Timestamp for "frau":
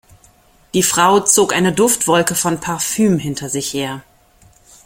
0.81-1.19